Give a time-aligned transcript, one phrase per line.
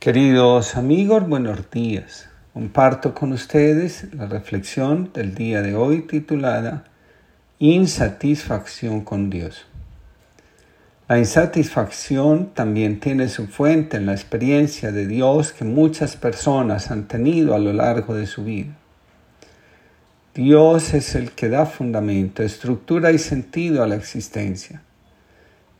[0.00, 2.30] Queridos amigos, buenos días.
[2.54, 6.84] Comparto con ustedes la reflexión del día de hoy titulada
[7.58, 9.66] Insatisfacción con Dios.
[11.06, 17.06] La insatisfacción también tiene su fuente en la experiencia de Dios que muchas personas han
[17.06, 18.74] tenido a lo largo de su vida.
[20.34, 24.80] Dios es el que da fundamento, estructura y sentido a la existencia.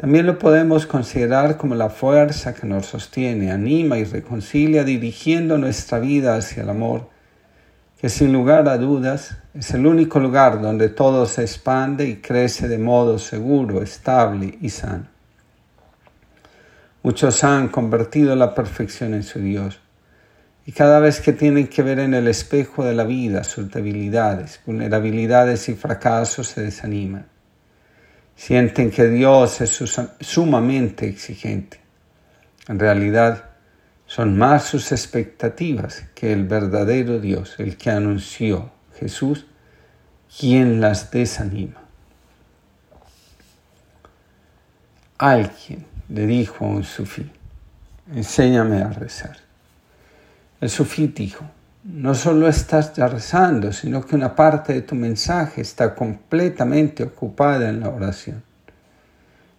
[0.00, 5.98] También lo podemos considerar como la fuerza que nos sostiene, anima y reconcilia dirigiendo nuestra
[5.98, 7.10] vida hacia el amor,
[8.00, 12.66] que sin lugar a dudas es el único lugar donde todo se expande y crece
[12.66, 15.04] de modo seguro, estable y sano.
[17.02, 19.80] Muchos han convertido la perfección en su Dios.
[20.64, 24.62] Y cada vez que tienen que ver en el espejo de la vida sus debilidades,
[24.64, 27.29] vulnerabilidades y fracasos, se desaniman.
[28.40, 29.84] Sienten que Dios es
[30.20, 31.78] sumamente exigente.
[32.68, 33.50] En realidad,
[34.06, 39.44] son más sus expectativas que el verdadero Dios, el que anunció Jesús,
[40.38, 41.82] quien las desanima.
[45.18, 47.30] Alguien le dijo a un sufí,
[48.14, 49.36] enséñame a rezar.
[50.62, 51.44] El sufí dijo,
[51.84, 57.68] no solo estás ya rezando, sino que una parte de tu mensaje está completamente ocupada
[57.68, 58.42] en la oración.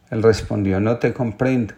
[0.10, 1.74] Él respondió, no te comprendo,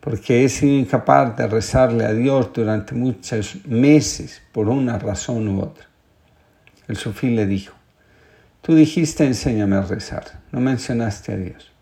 [0.00, 5.60] porque he sido incapaz de rezarle a Dios durante muchos meses por una razón u
[5.62, 5.86] otra.
[6.88, 7.74] El sufí le dijo,
[8.62, 11.72] tú dijiste enséñame a rezar, no mencionaste a Dios.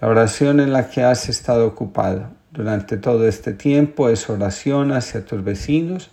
[0.00, 5.24] La oración en la que has estado ocupado durante todo este tiempo es oración hacia
[5.24, 6.10] tus vecinos,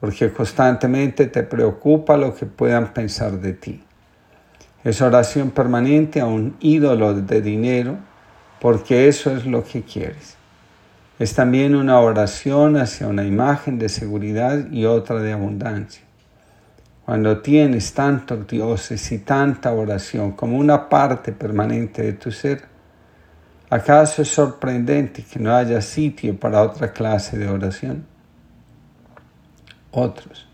[0.00, 3.82] porque constantemente te preocupa lo que puedan pensar de ti.
[4.84, 7.98] Es oración permanente a un ídolo de dinero,
[8.60, 10.36] porque eso es lo que quieres.
[11.18, 16.02] Es también una oración hacia una imagen de seguridad y otra de abundancia.
[17.04, 22.76] Cuando tienes tantos dioses y tanta oración como una parte permanente de tu ser,
[23.68, 28.06] ¿Acaso es sorprendente que no haya sitio para otra clase de oración?
[29.98, 30.46] Otros,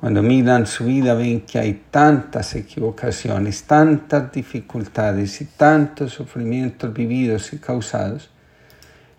[0.00, 7.52] cuando miran su vida, ven que hay tantas equivocaciones, tantas dificultades y tantos sufrimientos vividos
[7.52, 8.30] y causados,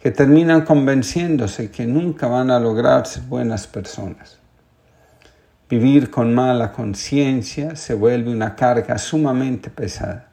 [0.01, 4.39] que terminan convenciéndose que nunca van a lograr ser buenas personas.
[5.69, 10.29] Vivir con mala conciencia se vuelve una carga sumamente pesada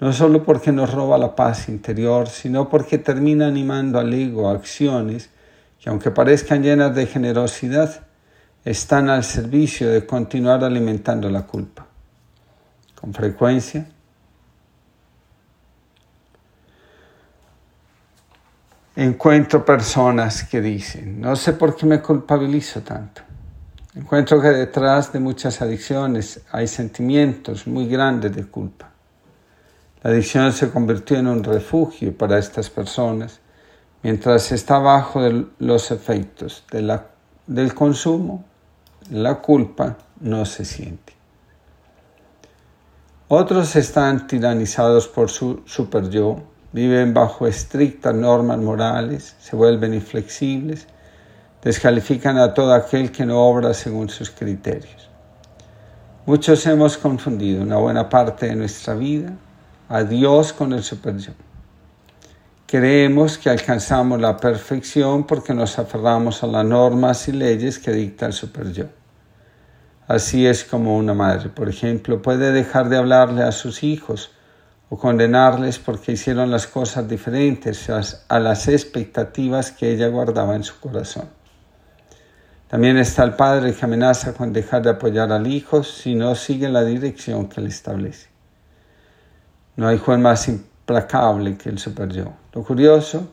[0.00, 4.52] no solo porque nos roba la paz interior, sino porque termina animando al ego a
[4.52, 5.28] acciones
[5.80, 8.06] que aunque parezcan llenas de generosidad,
[8.64, 11.86] están al servicio de continuar alimentando la culpa.
[12.94, 13.86] Con frecuencia,
[18.94, 23.22] encuentro personas que dicen, no sé por qué me culpabilizo tanto.
[23.94, 28.90] Encuentro que detrás de muchas adicciones hay sentimientos muy grandes de culpa.
[30.02, 33.40] La adicción se convirtió en un refugio para estas personas
[34.02, 35.20] mientras está bajo
[35.58, 36.64] los efectos
[37.46, 38.44] del consumo,
[39.10, 41.14] la culpa no se siente.
[43.28, 50.86] Otros están tiranizados por su super yo, viven bajo estrictas normas morales, se vuelven inflexibles,
[51.62, 55.08] descalifican a todo aquel que no obra según sus criterios.
[56.26, 59.32] Muchos hemos confundido una buena parte de nuestra vida
[59.88, 61.32] a Dios con el super yo.
[62.70, 68.26] Creemos que alcanzamos la perfección porque nos aferramos a las normas y leyes que dicta
[68.26, 68.84] el super yo.
[70.06, 74.30] Así es como una madre, por ejemplo, puede dejar de hablarle a sus hijos
[74.88, 80.78] o condenarles porque hicieron las cosas diferentes a las expectativas que ella guardaba en su
[80.78, 81.28] corazón.
[82.68, 86.68] También está el padre que amenaza con dejar de apoyar al hijo si no sigue
[86.68, 88.28] la dirección que le establece.
[89.74, 90.48] No hay juez más
[90.90, 92.32] implacable que el super yo.
[92.52, 93.32] Lo curioso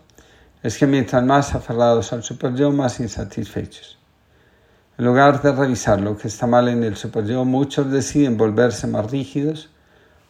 [0.61, 3.97] es que mientras más aferrados al super yo, más insatisfechos.
[4.97, 8.85] En lugar de revisar lo que está mal en el super yo, muchos deciden volverse
[8.85, 9.69] más rígidos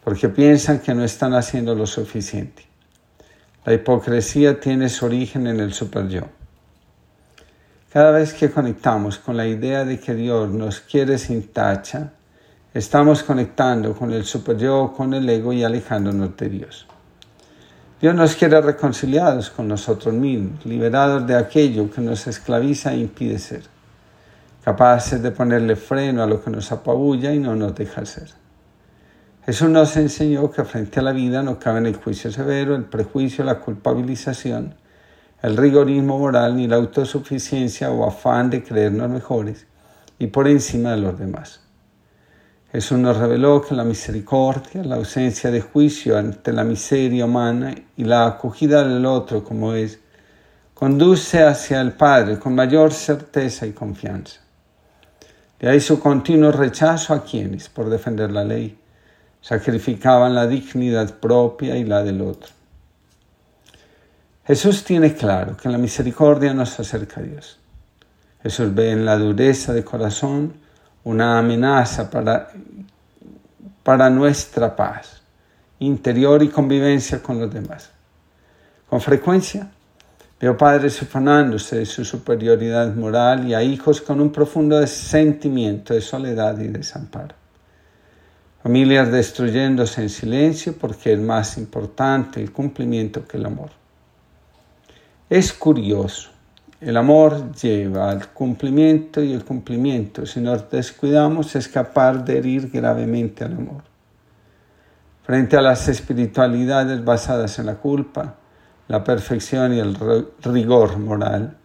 [0.03, 2.65] porque piensan que no están haciendo lo suficiente.
[3.65, 6.21] La hipocresía tiene su origen en el super yo.
[7.91, 12.13] Cada vez que conectamos con la idea de que Dios nos quiere sin tacha,
[12.73, 16.87] estamos conectando con el super yo, con el ego y alejándonos de Dios.
[17.99, 23.39] Dios nos quiere reconciliados con nosotros mismos, liberados de aquello que nos esclaviza e impide
[23.39, 23.63] ser,
[24.63, 28.29] capaces de ponerle freno a lo que nos apabulla y no nos deja ser.
[29.47, 33.43] Jesús nos enseñó que frente a la vida no cabe el juicio severo, el prejuicio,
[33.43, 34.75] la culpabilización,
[35.41, 39.65] el rigorismo moral ni la autosuficiencia o afán de creernos mejores
[40.19, 41.66] y por encima de los demás.
[42.77, 48.03] Jesús nos reveló que la misericordia, la ausencia de juicio ante la miseria humana y
[48.03, 49.97] la acogida del otro como es,
[50.75, 54.41] conduce hacia el Padre con mayor certeza y confianza.
[55.59, 58.77] De ahí su continuo rechazo a quienes, por defender la ley,
[59.41, 62.51] sacrificaban la dignidad propia y la del otro.
[64.45, 67.57] Jesús tiene claro que la misericordia nos acerca a Dios.
[68.43, 70.66] Jesús ve en la dureza de corazón
[71.07, 72.49] una amenaza para,
[73.81, 75.21] para nuestra paz
[75.79, 77.89] interior y convivencia con los demás.
[78.89, 79.69] Con frecuencia
[80.37, 86.01] veo padres ufanándose de su superioridad moral y a hijos con un profundo sentimiento de
[86.01, 87.35] soledad y desamparo.
[88.61, 93.69] Familias destruyéndose en silencio porque es más importante el cumplimiento que el amor.
[95.29, 96.31] Es curioso
[96.79, 102.69] el amor lleva al cumplimiento y el cumplimiento, si nos descuidamos, es capaz de herir
[102.69, 103.83] gravemente al amor.
[105.23, 108.35] Frente a las espiritualidades basadas en la culpa,
[108.87, 109.97] la perfección y el
[110.43, 111.57] rigor moral,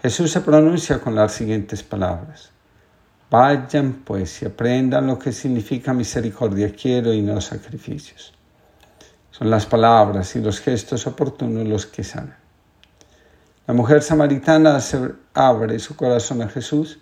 [0.00, 2.50] Jesús se pronuncia con las siguientes palabras.
[3.30, 8.32] Vayan pues y aprendan lo que significa misericordia quiero y no sacrificios.
[9.30, 12.41] Son las palabras y los gestos oportunos los que sanan.
[13.66, 14.78] La mujer samaritana
[15.34, 16.98] abre su corazón a Jesús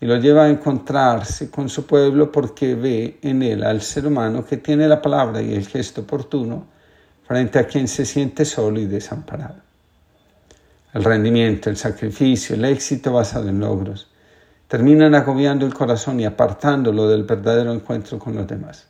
[0.00, 4.44] y lo lleva a encontrarse con su pueblo porque ve en él al ser humano
[4.44, 6.66] que tiene la palabra y el gesto oportuno
[7.26, 9.56] frente a quien se siente solo y desamparado.
[10.94, 14.08] El rendimiento, el sacrificio, el éxito basado en logros
[14.66, 18.86] terminan agobiando el corazón y apartándolo del verdadero encuentro con los demás.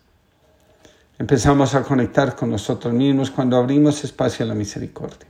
[1.19, 5.28] Empezamos a conectar con nosotros mismos cuando abrimos espacio a la misericordia.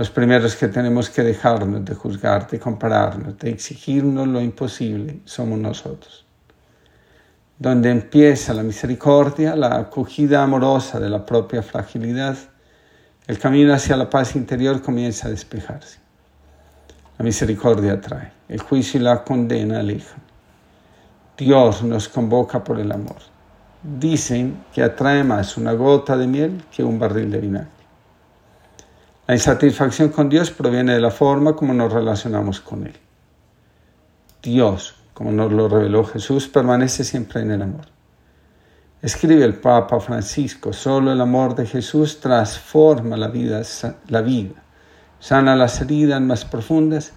[0.00, 5.58] Los primeros que tenemos que dejarnos de juzgar, de compararnos, de exigirnos lo imposible, somos
[5.58, 6.24] nosotros.
[7.58, 12.34] Donde empieza la misericordia, la acogida amorosa de la propia fragilidad,
[13.26, 15.98] el camino hacia la paz interior comienza a despejarse.
[17.18, 20.22] La misericordia atrae, el juicio y la condena alejan.
[21.36, 23.18] Dios nos convoca por el amor.
[23.82, 27.79] Dicen que atrae más una gota de miel que un barril de vinagre.
[29.30, 32.94] La insatisfacción con Dios proviene de la forma como nos relacionamos con Él.
[34.42, 37.86] Dios, como nos lo reveló Jesús, permanece siempre en el amor.
[39.00, 43.62] Escribe el Papa Francisco, solo el amor de Jesús transforma la vida,
[44.08, 44.64] la vida,
[45.20, 47.12] sana las heridas más profundas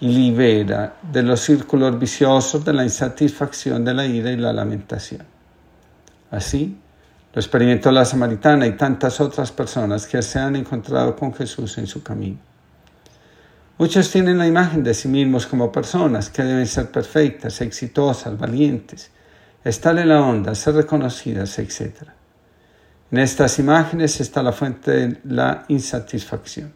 [0.00, 5.26] y libera de los círculos viciosos de la insatisfacción, de la ira y la lamentación.
[6.30, 6.78] Así,
[7.38, 11.86] lo experimentó la samaritana y tantas otras personas que se han encontrado con Jesús en
[11.86, 12.38] su camino.
[13.78, 19.12] Muchos tienen la imagen de sí mismos como personas que deben ser perfectas, exitosas, valientes,
[19.62, 22.08] estar en la onda, ser reconocidas, etc.
[23.12, 26.74] En estas imágenes está la fuente de la insatisfacción.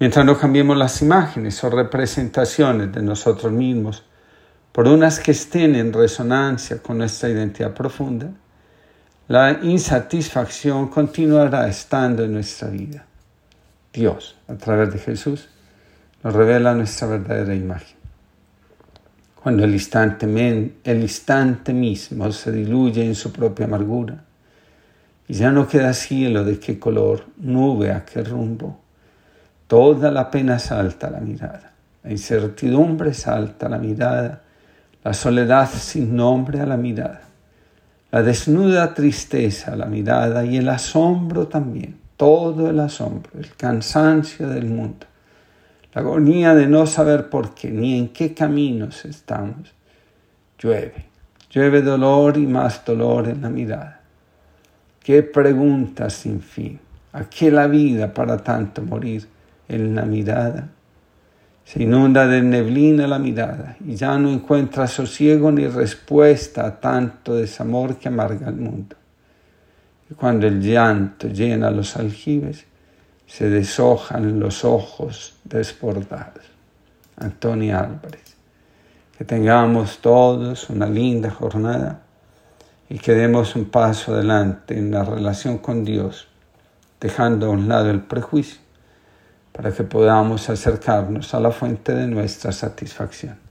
[0.00, 4.02] Mientras no cambiemos las imágenes o representaciones de nosotros mismos
[4.72, 8.32] por unas que estén en resonancia con nuestra identidad profunda,
[9.28, 13.04] la insatisfacción continuará estando en nuestra vida.
[13.92, 15.50] Dios, a través de Jesús,
[16.24, 17.98] nos revela nuestra verdadera imagen.
[19.34, 20.26] Cuando el instante,
[21.74, 24.24] mismo se diluye en su propia amargura
[25.28, 28.80] y ya no queda cielo de qué color, nube a qué rumbo,
[29.66, 34.40] toda la pena salta la mirada, la incertidumbre salta la mirada,
[35.04, 37.27] la soledad sin nombre a la mirada
[38.10, 44.66] la desnuda tristeza, la mirada y el asombro también, todo el asombro, el cansancio del
[44.66, 45.06] mundo,
[45.92, 49.74] la agonía de no saber por qué ni en qué caminos estamos,
[50.58, 51.06] llueve,
[51.50, 54.00] llueve dolor y más dolor en la mirada.
[55.00, 56.80] Qué preguntas sin fin,
[57.12, 59.28] ¿a qué la vida para tanto morir
[59.68, 60.68] en la mirada?
[61.68, 67.36] Se inunda de neblina la mirada y ya no encuentra sosiego ni respuesta a tanto
[67.36, 68.96] desamor que amarga el mundo.
[70.10, 72.64] Y cuando el llanto llena los aljibes,
[73.26, 76.42] se deshojan los ojos desbordados.
[77.18, 78.34] Antonia Álvarez.
[79.18, 82.00] Que tengamos todos una linda jornada
[82.88, 86.28] y que demos un paso adelante en la relación con Dios,
[86.98, 88.67] dejando a un lado el prejuicio
[89.58, 93.47] para que podamos acercarnos a la fuente de nuestra satisfacción.